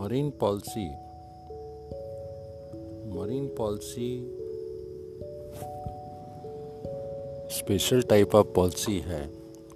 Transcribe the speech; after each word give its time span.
marine 0.00 0.30
policy 0.30 0.88
marine 3.18 3.54
policy 3.58 4.36
special 7.58 8.02
type 8.02 8.34
of 8.34 8.46
policy 8.46 8.98
है 8.98 9.30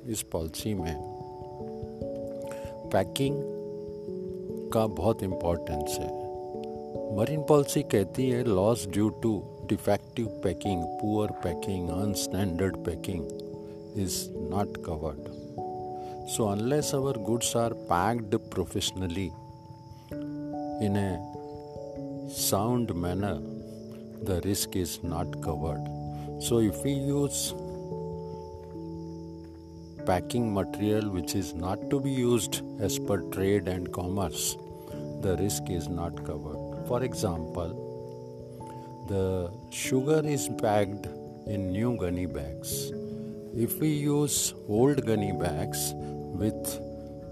इस 0.07 0.23
policy 0.23 0.75
में। 0.75 0.97
पैकिंग 2.93 3.37
का 4.73 4.87
बहुत 4.87 5.23
इम्पोर्टेंस 5.23 5.99
है। 5.99 6.09
मरीन 7.19 7.43
पॉलिसी 7.43 7.83
कहती 7.83 8.31
है 8.31 8.45
loss 8.45 8.87
due 8.87 9.09
to 9.09 9.43
defective 9.67 10.27
packing 10.27 10.85
poor 10.85 11.31
packing 11.31 11.89
unstandard 11.89 12.77
packing 12.77 13.27
is 13.97 14.31
not 14.31 14.77
covered 14.77 15.29
so 16.29 16.45
unless 16.45 16.95
our 16.95 17.19
goods 17.19 17.57
are 17.57 17.73
packed 17.73 18.37
professionally 18.37 19.31
in 20.81 20.97
a 20.97 22.31
sound 22.31 22.95
manner, 22.95 23.41
the 24.23 24.41
risk 24.45 24.77
is 24.77 25.03
not 25.03 25.41
covered. 25.43 25.85
So, 26.41 26.59
if 26.59 26.83
we 26.83 26.93
use 26.93 27.55
packing 30.05 30.53
material 30.53 31.11
which 31.11 31.35
is 31.35 31.55
not 31.55 31.89
to 31.91 32.01
be 32.01 32.11
used 32.11 32.63
as 32.81 32.99
per 32.99 33.19
trade 33.31 33.69
and 33.69 33.93
commerce, 33.93 34.57
the 35.23 35.37
risk 35.39 35.71
is 35.71 35.89
not 35.89 36.25
covered. 36.25 36.87
For 36.89 37.03
example, 37.03 37.71
the 39.09 39.51
sugar 39.71 40.23
is 40.25 40.49
packed 40.61 41.07
in 41.47 41.73
new 41.73 41.97
gunny 41.97 42.27
bags. 42.27 42.93
If 43.55 43.79
we 43.79 43.89
use 43.91 44.55
old 44.69 45.07
gunny 45.07 45.33
bags 45.33 45.93
with 45.95 46.81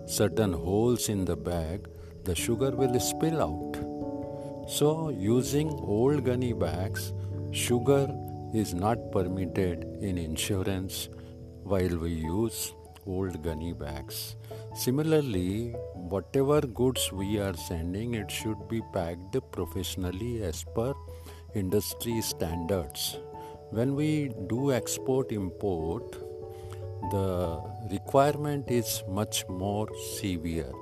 certain 0.07 0.53
holes 0.53 1.09
in 1.09 1.25
the 1.25 1.37
bag, 1.37 1.89
the 2.25 2.35
sugar 2.35 2.71
will 2.71 2.99
spill 3.01 3.43
out. 3.43 4.69
So, 4.69 5.09
using 5.09 5.71
old 5.71 6.25
gunny 6.25 6.53
bags, 6.53 7.13
sugar 7.51 8.09
is 8.55 8.75
not 8.75 9.11
permitted 9.11 9.85
in 10.01 10.19
insurance 10.19 11.09
while 11.65 11.97
we 11.97 12.11
use 12.11 12.75
old 13.07 13.43
gunny 13.43 13.73
bags. 13.73 14.37
Similarly, 14.75 15.75
whatever 15.95 16.61
goods 16.61 17.11
we 17.13 17.39
are 17.39 17.55
sending, 17.55 18.15
it 18.15 18.31
should 18.31 18.69
be 18.69 18.81
packed 18.93 19.37
professionally 19.51 20.43
as 20.43 20.65
per 20.75 20.95
industry 21.55 22.21
standards. 22.21 23.19
When 23.71 23.95
we 23.95 24.31
do 24.49 24.73
export 24.73 25.33
import, 25.33 26.17
the 27.13 27.61
requirement 27.91 28.71
is 28.71 29.03
much 29.09 29.47
more 29.49 29.89
severe 30.19 30.73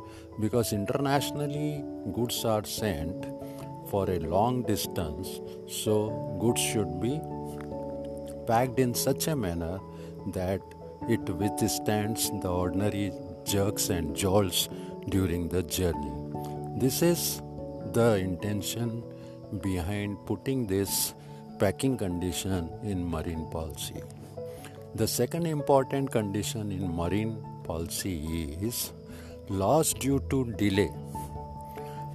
because 0.41 0.73
internationally 0.73 1.85
goods 2.13 2.45
are 2.45 2.65
sent 2.65 3.27
for 3.91 4.09
a 4.11 4.19
long 4.35 4.63
distance 4.63 5.41
so 5.69 5.95
goods 6.41 6.61
should 6.61 6.93
be 7.01 7.21
packed 8.47 8.79
in 8.79 8.95
such 8.95 9.27
a 9.27 9.35
manner 9.35 9.79
that 10.39 10.61
it 11.09 11.29
withstands 11.41 12.31
the 12.43 12.49
ordinary 12.49 13.13
jerks 13.45 13.89
and 13.89 14.15
jolts 14.15 14.69
during 15.09 15.49
the 15.49 15.63
journey. 15.63 16.13
This 16.77 17.03
is 17.03 17.43
the 17.93 18.17
intention 18.17 19.03
behind 19.61 20.19
putting 20.27 20.67
this 20.67 21.15
packing 21.59 21.97
condition 21.99 22.71
in 22.83 23.05
marine 23.05 23.47
policy 23.51 24.03
the 24.95 25.07
second 25.07 25.47
important 25.47 26.11
condition 26.11 26.73
in 26.73 26.95
marine 26.95 27.39
policy 27.63 28.57
is 28.61 28.93
loss 29.49 29.93
due 29.93 30.21
to 30.31 30.45
delay. 30.55 30.91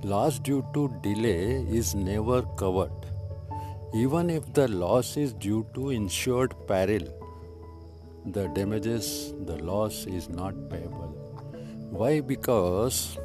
Loss 0.03 0.39
due 0.39 0.65
to 0.73 0.93
delay 1.01 1.65
is 1.69 1.95
never 1.95 2.41
covered. 2.57 2.91
Even 3.93 4.29
if 4.29 4.51
the 4.53 4.67
loss 4.67 5.15
is 5.15 5.31
due 5.31 5.65
to 5.73 5.89
insured 5.89 6.53
peril, 6.67 7.07
the 8.25 8.47
damages, 8.49 9.33
the 9.45 9.55
loss 9.63 10.05
is 10.05 10.27
not 10.27 10.53
payable. 10.69 11.13
Why? 11.91 12.19
Because 12.19 13.17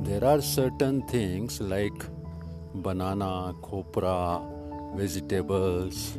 there 0.00 0.24
are 0.24 0.42
certain 0.42 1.06
things 1.06 1.60
like 1.60 2.04
banana, 2.74 3.54
copra, 3.62 4.42
vegetables, 4.96 6.18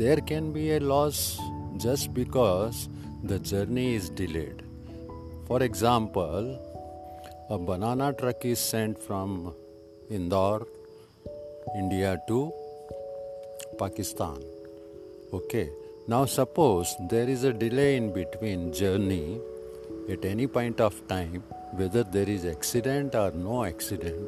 there 0.00 0.20
can 0.28 0.50
be 0.50 0.66
a 0.76 0.80
loss 0.80 1.38
just 1.76 2.14
because 2.14 2.88
the 3.22 3.38
journey 3.38 3.94
is 3.94 4.08
delayed. 4.08 4.62
For 5.46 5.62
example, 5.62 6.46
a 7.50 7.58
banana 7.58 8.14
truck 8.14 8.46
is 8.46 8.58
sent 8.58 9.02
from 9.06 9.54
Indore, 10.08 10.66
India 11.76 12.18
to 12.28 12.38
Pakistan. 13.78 14.38
Okay, 15.34 15.68
now 16.08 16.24
suppose 16.24 16.94
there 17.10 17.28
is 17.28 17.44
a 17.44 17.52
delay 17.52 17.96
in 17.98 18.10
between 18.14 18.72
journey 18.72 19.38
at 20.08 20.24
any 20.24 20.46
point 20.46 20.80
of 20.80 20.94
time, 21.08 21.42
whether 21.72 22.04
there 22.04 22.30
is 22.36 22.46
accident 22.46 23.14
or 23.14 23.32
no 23.32 23.64
accident, 23.64 24.26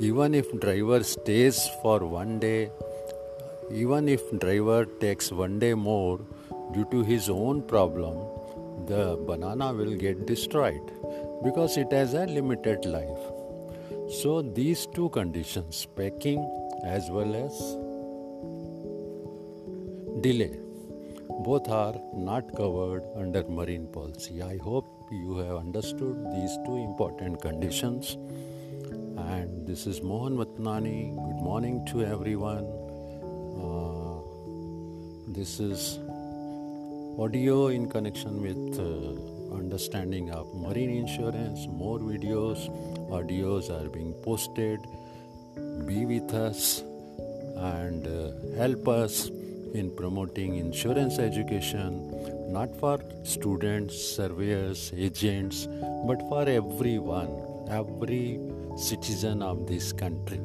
even 0.00 0.34
if 0.34 0.58
driver 0.58 1.02
stays 1.02 1.68
for 1.82 1.98
one 1.98 2.38
day 2.38 2.70
even 3.72 4.08
if 4.08 4.20
driver 4.38 4.84
takes 4.84 5.32
one 5.32 5.58
day 5.58 5.74
more 5.74 6.20
due 6.72 6.86
to 6.90 7.02
his 7.02 7.28
own 7.30 7.62
problem 7.62 8.16
the 8.86 9.16
banana 9.26 9.72
will 9.72 9.94
get 9.94 10.26
destroyed 10.26 10.92
because 11.44 11.76
it 11.76 11.92
has 11.92 12.14
a 12.14 12.26
limited 12.26 12.84
life. 12.84 13.22
So 14.20 14.42
these 14.42 14.86
two 14.94 15.08
conditions 15.10 15.86
packing 15.96 16.40
as 16.84 17.08
well 17.10 17.34
as 17.34 17.52
delay 20.20 20.58
both 21.44 21.68
are 21.68 21.94
not 22.14 22.54
covered 22.56 23.04
under 23.16 23.42
marine 23.44 23.86
policy. 23.86 24.42
I 24.42 24.58
hope 24.58 24.86
you 25.10 25.36
have 25.38 25.56
understood 25.56 26.16
these 26.32 26.56
two 26.66 26.76
important 26.76 27.40
conditions. 27.40 28.16
And 29.16 29.66
this 29.66 29.86
is 29.86 30.02
mohan 30.02 30.36
Vatnani. 30.36 31.14
good 31.14 31.42
morning 31.42 31.84
to 31.86 32.04
everyone 32.04 32.81
this 35.34 35.60
is 35.60 35.98
audio 37.18 37.68
in 37.68 37.88
connection 37.88 38.42
with 38.42 38.78
uh, 38.78 39.56
understanding 39.56 40.30
of 40.30 40.54
marine 40.54 40.90
insurance. 40.90 41.66
More 41.68 41.98
videos, 41.98 42.68
audios 43.08 43.70
are 43.70 43.88
being 43.88 44.12
posted. 44.22 44.80
Be 45.86 46.04
with 46.04 46.34
us 46.34 46.82
and 47.56 48.06
uh, 48.06 48.56
help 48.56 48.88
us 48.88 49.28
in 49.72 49.90
promoting 49.96 50.56
insurance 50.56 51.18
education, 51.18 52.52
not 52.52 52.74
for 52.76 53.00
students, 53.22 53.96
surveyors, 53.96 54.92
agents, 54.94 55.66
but 56.06 56.20
for 56.28 56.42
everyone, 56.42 57.30
every 57.70 58.38
citizen 58.76 59.42
of 59.42 59.66
this 59.66 59.92
country. 59.92 60.40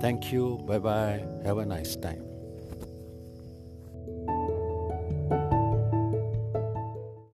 Thank 0.00 0.32
you. 0.32 0.62
Bye 0.66 0.78
bye. 0.78 1.24
Have 1.44 1.58
a 1.58 1.66
nice 1.66 1.96
time. 1.96 2.31